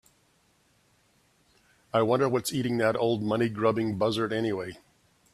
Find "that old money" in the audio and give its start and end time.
2.79-3.49